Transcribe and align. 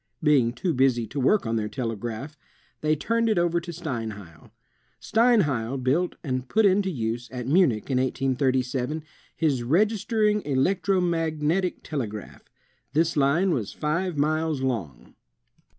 Being 0.23 0.53
too 0.53 0.73
busy 0.73 1.05
to 1.05 1.19
work 1.19 1.45
on 1.45 1.57
their 1.57 1.69
telegraph, 1.69 2.35
they 2.81 2.95
turned 2.95 3.29
it 3.29 3.37
over 3.37 3.61
to 3.61 3.71
Steinheil. 3.71 4.49
Steinheil 4.99 5.77
built 5.77 6.15
and 6.23 6.49
put 6.49 6.65
into 6.65 6.89
use, 6.89 7.29
at 7.31 7.45
Munich, 7.45 7.91
in 7.91 7.99
1837, 7.99 9.03
his 9.35 9.61
Registering 9.61 10.41
Electro 10.41 11.01
Magnetic 11.01 11.83
Telegraph. 11.83 12.49
The 12.93 13.13
line 13.15 13.51
was 13.51 13.73
five 13.73 14.17
miles 14.17 14.61
long. 14.61 15.13